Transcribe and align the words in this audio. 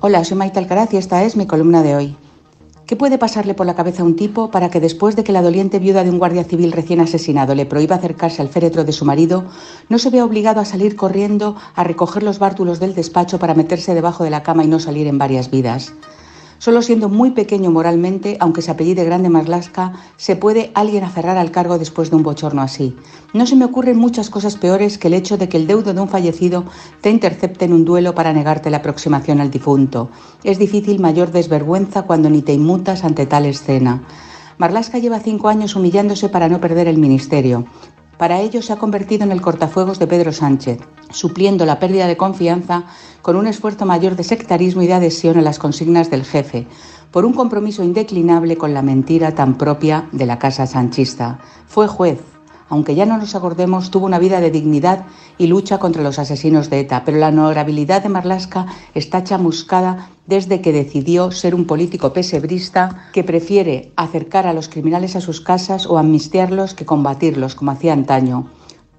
Hola, 0.00 0.24
soy 0.24 0.38
Maite 0.38 0.58
Alcaraz 0.58 0.94
y 0.94 0.96
esta 0.96 1.22
es 1.24 1.36
mi 1.36 1.46
columna 1.46 1.82
de 1.82 1.94
hoy. 1.94 2.16
¿Qué 2.86 2.96
puede 2.96 3.18
pasarle 3.18 3.52
por 3.52 3.66
la 3.66 3.74
cabeza 3.74 4.02
a 4.02 4.06
un 4.06 4.16
tipo 4.16 4.50
para 4.50 4.70
que 4.70 4.80
después 4.80 5.16
de 5.16 5.22
que 5.22 5.32
la 5.32 5.42
doliente 5.42 5.78
viuda 5.78 6.04
de 6.04 6.10
un 6.10 6.18
guardia 6.18 6.44
civil 6.44 6.72
recién 6.72 7.00
asesinado 7.00 7.54
le 7.54 7.66
prohíba 7.66 7.96
acercarse 7.96 8.40
al 8.40 8.48
féretro 8.48 8.84
de 8.84 8.92
su 8.92 9.04
marido, 9.04 9.44
no 9.90 9.98
se 9.98 10.08
vea 10.08 10.24
obligado 10.24 10.60
a 10.60 10.64
salir 10.64 10.96
corriendo 10.96 11.54
a 11.74 11.84
recoger 11.84 12.22
los 12.22 12.38
bártulos 12.38 12.80
del 12.80 12.94
despacho 12.94 13.38
para 13.38 13.54
meterse 13.54 13.94
debajo 13.94 14.24
de 14.24 14.30
la 14.30 14.42
cama 14.42 14.64
y 14.64 14.68
no 14.68 14.80
salir 14.80 15.06
en 15.06 15.18
varias 15.18 15.50
vidas? 15.50 15.92
Solo 16.60 16.82
siendo 16.82 17.08
muy 17.08 17.30
pequeño 17.30 17.70
moralmente, 17.70 18.36
aunque 18.38 18.60
se 18.60 18.70
apellide 18.70 19.02
Grande 19.02 19.30
Marlaska, 19.30 19.94
se 20.18 20.36
puede 20.36 20.70
alguien 20.74 21.04
aferrar 21.04 21.38
al 21.38 21.50
cargo 21.50 21.78
después 21.78 22.10
de 22.10 22.16
un 22.16 22.22
bochorno 22.22 22.60
así. 22.60 22.94
No 23.32 23.46
se 23.46 23.56
me 23.56 23.64
ocurren 23.64 23.96
muchas 23.96 24.28
cosas 24.28 24.56
peores 24.56 24.98
que 24.98 25.08
el 25.08 25.14
hecho 25.14 25.38
de 25.38 25.48
que 25.48 25.56
el 25.56 25.66
deudo 25.66 25.94
de 25.94 26.00
un 26.02 26.10
fallecido 26.10 26.66
te 27.00 27.08
intercepte 27.08 27.64
en 27.64 27.72
un 27.72 27.86
duelo 27.86 28.14
para 28.14 28.34
negarte 28.34 28.68
la 28.68 28.76
aproximación 28.76 29.40
al 29.40 29.50
difunto. 29.50 30.10
Es 30.44 30.58
difícil 30.58 31.00
mayor 31.00 31.32
desvergüenza 31.32 32.02
cuando 32.02 32.28
ni 32.28 32.42
te 32.42 32.52
inmutas 32.52 33.04
ante 33.04 33.24
tal 33.24 33.46
escena. 33.46 34.02
Marlaska 34.58 34.98
lleva 34.98 35.20
cinco 35.20 35.48
años 35.48 35.74
humillándose 35.74 36.28
para 36.28 36.50
no 36.50 36.60
perder 36.60 36.88
el 36.88 36.98
ministerio. 36.98 37.64
Para 38.20 38.38
ello 38.38 38.60
se 38.60 38.74
ha 38.74 38.76
convertido 38.76 39.24
en 39.24 39.32
el 39.32 39.40
cortafuegos 39.40 39.98
de 39.98 40.06
Pedro 40.06 40.30
Sánchez, 40.30 40.78
supliendo 41.08 41.64
la 41.64 41.78
pérdida 41.78 42.06
de 42.06 42.18
confianza 42.18 42.84
con 43.22 43.34
un 43.34 43.46
esfuerzo 43.46 43.86
mayor 43.86 44.14
de 44.14 44.24
sectarismo 44.24 44.82
y 44.82 44.86
de 44.86 44.92
adhesión 44.92 45.38
a 45.38 45.40
las 45.40 45.58
consignas 45.58 46.10
del 46.10 46.26
jefe, 46.26 46.66
por 47.12 47.24
un 47.24 47.32
compromiso 47.32 47.82
indeclinable 47.82 48.58
con 48.58 48.74
la 48.74 48.82
mentira 48.82 49.34
tan 49.34 49.56
propia 49.56 50.06
de 50.12 50.26
la 50.26 50.38
casa 50.38 50.66
sanchista. 50.66 51.38
Fue 51.66 51.88
juez, 51.88 52.18
aunque 52.70 52.94
ya 52.94 53.04
no 53.04 53.18
nos 53.18 53.34
acordemos, 53.34 53.90
tuvo 53.90 54.06
una 54.06 54.18
vida 54.18 54.40
de 54.40 54.50
dignidad 54.50 55.04
y 55.36 55.48
lucha 55.48 55.78
contra 55.78 56.02
los 56.02 56.18
asesinos 56.18 56.70
de 56.70 56.80
ETA, 56.80 57.04
pero 57.04 57.18
la 57.18 57.28
honorabilidad 57.28 58.02
de 58.02 58.08
Marlasca 58.08 58.66
está 58.94 59.22
chamuscada 59.24 60.08
desde 60.26 60.60
que 60.60 60.72
decidió 60.72 61.32
ser 61.32 61.54
un 61.54 61.66
político 61.66 62.12
pesebrista 62.12 63.08
que 63.12 63.24
prefiere 63.24 63.92
acercar 63.96 64.46
a 64.46 64.52
los 64.52 64.68
criminales 64.68 65.16
a 65.16 65.20
sus 65.20 65.40
casas 65.40 65.86
o 65.86 65.98
amnistiarlos 65.98 66.74
que 66.74 66.86
combatirlos, 66.86 67.56
como 67.56 67.72
hacía 67.72 67.92
antaño. 67.92 68.46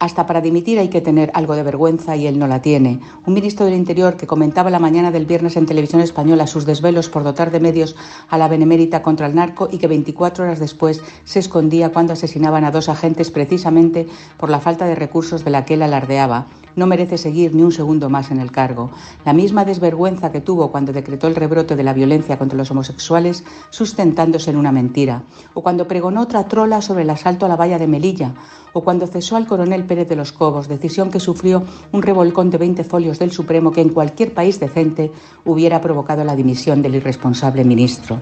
Hasta 0.00 0.26
para 0.26 0.40
dimitir 0.40 0.78
hay 0.78 0.88
que 0.88 1.02
tener 1.02 1.30
algo 1.34 1.54
de 1.54 1.62
vergüenza 1.62 2.16
y 2.16 2.26
él 2.26 2.38
no 2.38 2.46
la 2.46 2.62
tiene. 2.62 3.00
Un 3.26 3.34
ministro 3.34 3.66
del 3.66 3.74
Interior 3.74 4.16
que 4.16 4.26
comentaba 4.26 4.70
la 4.70 4.78
mañana 4.78 5.10
del 5.10 5.26
viernes 5.26 5.58
en 5.58 5.66
televisión 5.66 6.00
española 6.00 6.46
sus 6.46 6.64
desvelos 6.64 7.10
por 7.10 7.22
dotar 7.22 7.50
de 7.50 7.60
medios 7.60 7.96
a 8.30 8.38
la 8.38 8.48
benemérita 8.48 9.02
contra 9.02 9.26
el 9.26 9.34
narco 9.34 9.68
y 9.70 9.76
que 9.76 9.88
24 9.88 10.44
horas 10.44 10.58
después 10.58 11.02
se 11.24 11.38
escondía 11.38 11.92
cuando 11.92 12.14
asesinaban 12.14 12.64
a 12.64 12.70
dos 12.70 12.88
agentes 12.88 13.30
precisamente 13.30 14.08
por 14.38 14.48
la 14.48 14.60
falta 14.60 14.86
de 14.86 14.94
recursos 14.94 15.44
de 15.44 15.50
la 15.50 15.66
que 15.66 15.74
él 15.74 15.82
alardeaba 15.82 16.46
no 16.76 16.86
merece 16.86 17.18
seguir 17.18 17.54
ni 17.54 17.62
un 17.62 17.72
segundo 17.72 18.08
más 18.08 18.30
en 18.30 18.40
el 18.40 18.52
cargo. 18.52 18.90
La 19.24 19.32
misma 19.32 19.64
desvergüenza 19.64 20.32
que 20.32 20.40
tuvo 20.40 20.70
cuando 20.70 20.92
decretó 20.92 21.26
el 21.26 21.34
rebrote 21.34 21.76
de 21.76 21.82
la 21.82 21.92
violencia 21.92 22.38
contra 22.38 22.56
los 22.56 22.70
homosexuales 22.70 23.44
sustentándose 23.70 24.50
en 24.50 24.56
una 24.56 24.72
mentira, 24.72 25.24
o 25.54 25.62
cuando 25.62 25.88
pregonó 25.88 26.22
otra 26.22 26.46
trola 26.48 26.80
sobre 26.80 27.02
el 27.02 27.10
asalto 27.10 27.46
a 27.46 27.48
la 27.48 27.56
valla 27.56 27.78
de 27.78 27.86
Melilla, 27.86 28.34
o 28.72 28.82
cuando 28.82 29.06
cesó 29.06 29.36
al 29.36 29.46
coronel 29.46 29.84
De 29.90 30.14
los 30.14 30.30
Cobos, 30.30 30.68
decisión 30.68 31.10
que 31.10 31.18
sufrió 31.18 31.64
un 31.90 32.02
revolcón 32.02 32.48
de 32.48 32.58
20 32.58 32.84
folios 32.84 33.18
del 33.18 33.32
Supremo 33.32 33.72
que 33.72 33.80
en 33.80 33.88
cualquier 33.88 34.32
país 34.32 34.60
decente 34.60 35.10
hubiera 35.44 35.80
provocado 35.80 36.22
la 36.22 36.36
dimisión 36.36 36.80
del 36.80 36.94
irresponsable 36.94 37.64
ministro. 37.64 38.20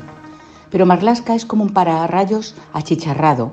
Pero 0.71 0.87
Marlasca 0.87 1.35
es 1.35 1.45
como 1.45 1.65
un 1.65 1.75
pararrayos 1.75 2.55
achicharrado, 2.73 3.53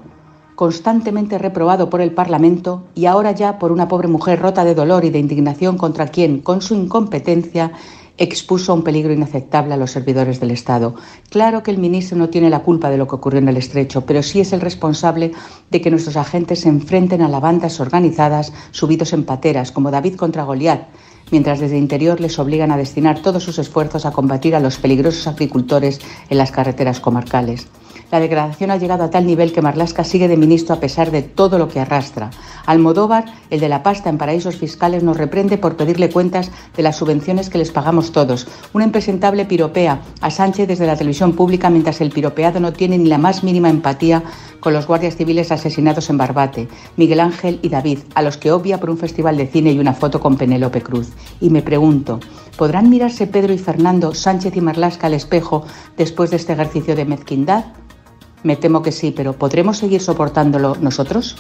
constantemente 0.56 1.38
reprobado 1.38 1.90
por 1.90 2.00
el 2.00 2.14
Parlamento 2.14 2.84
y 2.96 3.08
ahora 3.08 3.34
ya 3.34 3.60
por 3.60 3.74
una 3.74 3.90
pobre 3.90 4.08
mujer 4.08 4.40
rota 4.40 4.64
de 4.64 4.76
dolor 4.76 5.04
y 5.04 5.10
de 5.10 5.20
indignación 5.20 5.78
contra 5.78 6.08
quien, 6.08 6.40
con 6.40 6.62
su 6.62 6.74
incompetencia, 6.74 7.74
expuso 8.18 8.72
a 8.72 8.76
un 8.76 8.84
peligro 8.84 9.14
inaceptable 9.14 9.74
a 9.74 9.78
los 9.78 9.92
servidores 9.92 10.40
del 10.40 10.52
Estado. 10.52 10.96
Claro 11.30 11.64
que 11.64 11.72
el 11.72 11.78
ministro 11.78 12.18
no 12.18 12.30
tiene 12.30 12.50
la 12.50 12.64
culpa 12.64 12.90
de 12.90 12.98
lo 12.98 13.08
que 13.08 13.16
ocurrió 13.16 13.40
en 13.40 13.50
el 13.50 13.58
estrecho, 13.58 14.06
pero 14.06 14.24
sí 14.24 14.40
es 14.40 14.54
el 14.54 14.62
responsable 14.62 15.32
de 15.70 15.82
que 15.82 15.92
nuestros 15.92 16.18
agentes 16.18 16.62
se 16.62 16.70
enfrenten 16.70 17.22
a 17.22 17.30
las 17.30 17.42
bandas 17.42 17.80
organizadas 17.80 18.54
subidos 18.72 19.14
en 19.14 19.26
pateras, 19.26 19.72
como 19.72 19.92
David 19.92 20.16
contra 20.16 20.44
Goliat, 20.44 20.88
mientras 21.32 21.60
desde 21.60 21.78
interior 21.78 22.20
les 22.20 22.40
obligan 22.40 22.72
a 22.72 22.78
destinar 22.78 23.22
todos 23.22 23.44
sus 23.44 23.60
esfuerzos 23.60 24.06
a 24.06 24.12
combatir 24.12 24.56
a 24.56 24.60
los 24.60 24.78
peligrosos 24.78 25.28
agricultores 25.28 26.00
en 26.30 26.38
las 26.38 26.52
carreteras 26.52 27.00
comarcales. 27.00 27.68
La 28.12 28.20
degradación 28.20 28.72
ha 28.72 28.78
llegado 28.78 29.04
a 29.04 29.10
tal 29.10 29.26
nivel 29.26 29.52
que 29.52 29.62
Marlasca 29.62 30.04
sigue 30.04 30.28
de 30.28 30.38
ministro 30.38 30.76
a 30.76 30.80
pesar 30.80 31.12
de 31.12 31.22
todo 31.22 31.58
lo 31.58 31.68
que 31.68 31.80
arrastra. 31.80 32.30
Almodóvar, 32.66 33.26
el 33.50 33.60
de 33.60 33.70
la 33.70 33.84
pasta 33.84 34.10
en 34.10 34.18
paraísos 34.18 34.58
fiscales, 34.58 35.04
nos 35.04 35.18
reprende 35.18 35.58
por 35.58 35.76
pedirle 35.76 36.10
cuentas 36.10 36.52
de 36.76 36.84
las 36.84 36.98
subvenciones 36.98 37.50
que 37.50 37.58
les 37.58 37.72
pagamos 37.72 38.12
todos. 38.12 38.48
Una 38.74 38.86
impresentable 38.86 39.46
piropea 39.46 40.02
a 40.22 40.30
Sánchez 40.30 40.68
desde 40.68 40.88
la 40.88 40.96
televisión 40.96 41.34
pública 41.34 41.70
mientras 41.70 42.00
el 42.02 42.12
piropeado 42.12 42.60
no 42.60 42.74
tiene 42.74 42.98
ni 42.98 43.10
la 43.10 43.18
más 43.18 43.44
mínima 43.44 43.70
empatía 43.70 44.24
con 44.60 44.74
los 44.74 44.88
guardias 44.88 45.16
civiles 45.16 45.52
asesinados 45.52 46.10
en 46.10 46.18
Barbate, 46.18 46.68
Miguel 46.98 47.20
Ángel 47.20 47.60
y 47.62 47.70
David, 47.70 48.00
a 48.16 48.22
los 48.22 48.38
que 48.38 48.52
obvia 48.52 48.80
por 48.80 48.90
un 48.90 48.98
festival 48.98 49.38
de 49.38 49.48
cine 49.48 49.72
y 49.72 49.80
una 49.80 49.94
foto 49.94 50.20
con 50.20 50.38
Penélope 50.38 50.82
Cruz. 50.82 51.10
Y 51.40 51.50
me 51.50 51.62
pregunto, 51.62 52.20
¿podrán 52.58 52.90
mirarse 52.90 53.28
Pedro 53.28 53.54
y 53.54 53.58
Fernando, 53.58 54.14
Sánchez 54.16 54.56
y 54.56 54.62
Marlasca 54.62 55.08
al 55.08 55.14
espejo 55.14 55.66
después 55.98 56.32
de 56.32 56.38
este 56.38 56.54
ejercicio 56.54 56.96
de 56.96 57.06
mezquindad? 57.06 57.66
Me 58.46 58.56
temo 58.56 58.84
que 58.84 58.92
sí, 58.92 59.10
pero 59.10 59.34
¿podremos 59.34 59.80
seguir 59.80 60.02
soportándolo 60.04 60.78
nosotros? 60.80 61.36